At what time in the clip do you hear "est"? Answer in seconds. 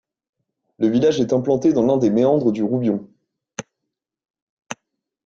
1.21-1.31